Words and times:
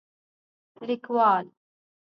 لیکوال: 0.87 1.45